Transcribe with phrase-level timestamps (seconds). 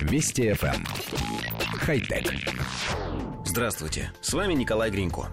[0.00, 0.74] Вести FM.
[0.74, 0.86] Эм.
[1.78, 2.32] Хай-тек.
[3.44, 5.28] Здравствуйте, с вами Николай Гринько.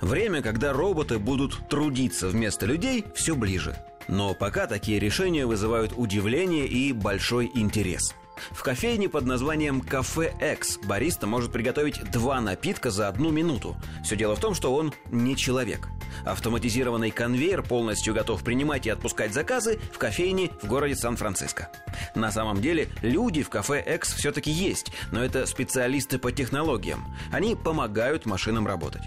[0.00, 3.76] Время, когда роботы будут трудиться вместо людей, все ближе.
[4.08, 8.14] Но пока такие решения вызывают удивление и большой интерес–
[8.50, 13.76] в кофейне под названием «Кафе X бариста может приготовить два напитка за одну минуту.
[14.04, 15.88] Все дело в том, что он не человек.
[16.24, 21.70] Автоматизированный конвейер полностью готов принимать и отпускать заказы в кофейне в городе Сан-Франциско.
[22.14, 27.14] На самом деле люди в кафе X все-таки есть, но это специалисты по технологиям.
[27.32, 29.02] Они помогают машинам работать.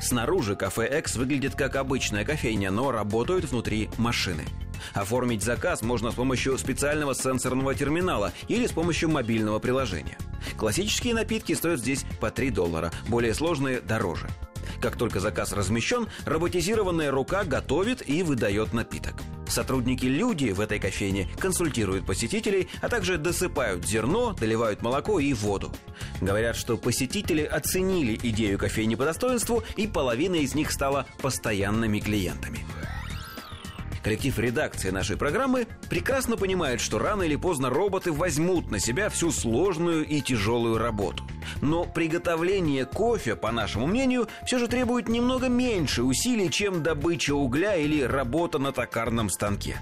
[0.00, 4.44] Снаружи кафе X выглядит как обычная кофейня, но работают внутри машины.
[4.94, 10.18] Оформить заказ можно с помощью специального сенсорного терминала или с помощью мобильного приложения.
[10.56, 14.28] Классические напитки стоят здесь по 3 доллара, более сложные– дороже.
[14.80, 19.14] Как только заказ размещен, роботизированная рука готовит и выдает напиток.
[19.48, 25.72] Сотрудники-люди в этой кофейне консультируют посетителей, а также досыпают зерно, доливают молоко и воду.
[26.20, 32.66] Говорят, что посетители оценили идею кофейни по достоинству, и половина из них стала постоянными клиентами.
[34.06, 39.32] Коллектив редакции нашей программы прекрасно понимает, что рано или поздно роботы возьмут на себя всю
[39.32, 41.24] сложную и тяжелую работу.
[41.60, 47.74] Но приготовление кофе, по нашему мнению, все же требует немного меньше усилий, чем добыча угля
[47.74, 49.76] или работа на токарном станке.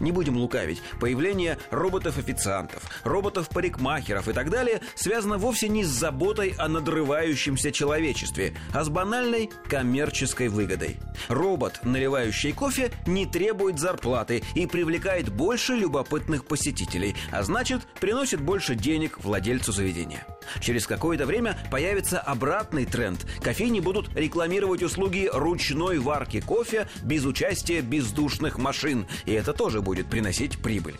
[0.00, 6.68] Не будем лукавить, появление роботов-официантов, роботов-парикмахеров и так далее связано вовсе не с заботой о
[6.68, 10.98] надрывающемся человечестве, а с банальной коммерческой выгодой.
[11.28, 18.74] Робот, наливающий кофе, не требует зарплаты и привлекает больше любопытных посетителей, а значит, приносит больше
[18.74, 20.26] денег владельцу заведения.
[20.60, 23.26] Через какое-то время появится обратный тренд.
[23.42, 30.06] Кофейни будут рекламировать услуги ручной варки кофе без участия бездушных машин, и это тоже будет
[30.06, 30.96] приносить прибыль.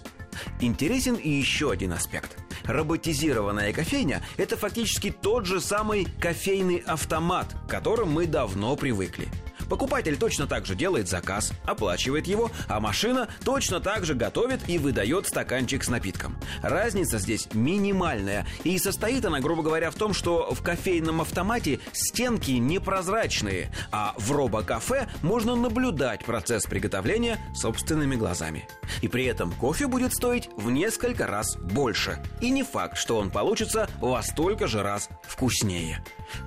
[0.60, 2.36] Интересен и еще один аспект.
[2.64, 9.28] Роботизированная кофейня– это фактически тот же самый кофейный автомат, к которым мы давно привыкли–
[9.74, 14.78] Покупатель точно так же делает заказ, оплачивает его, а машина точно так же готовит и
[14.78, 16.36] выдает стаканчик с напитком.
[16.62, 22.52] Разница здесь минимальная, и состоит она, грубо говоря, в том, что в кофейном автомате стенки
[22.52, 28.68] непрозрачные, а в робокафе можно наблюдать процесс приготовления собственными глазами.
[29.02, 32.22] И при этом кофе будет стоить в несколько раз больше.
[32.40, 36.04] И не факт, что он получится во столько же раз вкуснее.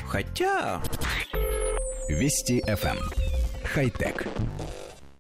[0.08, 0.82] Хотя...
[2.10, 2.98] Вести FM.
[2.98, 3.00] Эм.
[3.64, 4.26] Хай-тек.